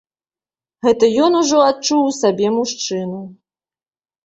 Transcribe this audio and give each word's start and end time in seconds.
Гэта 0.87 1.09
ён 1.25 1.31
ужо 1.41 1.61
адчуў 1.67 2.01
у 2.07 2.11
сабе 2.21 2.47
мужчыну. 2.57 3.23